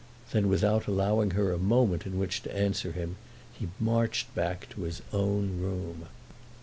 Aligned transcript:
Then 0.31 0.49
without 0.49 0.87
allowing 0.87 1.29
her 1.37 1.51
a 1.53 1.59
moment 1.59 2.07
in 2.07 2.17
which 2.17 2.41
to 2.41 2.57
answer 2.57 2.91
him, 2.91 3.17
he 3.53 3.67
marched 3.79 4.33
back 4.33 4.67
to 4.71 4.81
his 4.81 5.03
own 5.13 5.59
room. 5.61 6.07